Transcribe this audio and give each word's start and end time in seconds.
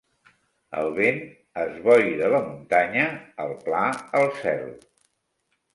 El 0.83 0.87
vent 0.99 1.21
esboira 1.65 2.31
la 2.37 2.41
muntanya, 2.49 3.07
el 3.47 3.57
pla, 3.69 3.85
el 4.23 4.31
cel. 4.43 4.67